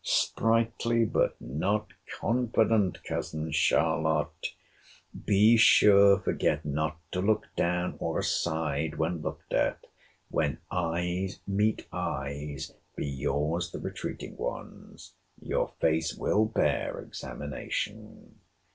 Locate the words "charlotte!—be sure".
3.51-6.17